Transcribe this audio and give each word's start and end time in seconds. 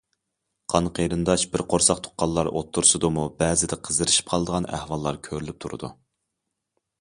قان 0.73 0.87
قېرىنداش 0.99 1.43
بىر 1.55 1.63
قورساق 1.73 2.01
تۇغقانلار 2.07 2.49
ئوتتۇرىسىدىمۇ 2.53 3.27
بەزىدە 3.43 3.79
قىزىرىشىپ 3.89 4.33
قالىدىغان 4.33 4.67
ئەھۋاللار 4.79 5.21
كۆرۈلۈپ 5.29 5.63
تۇرىدۇ. 5.67 5.93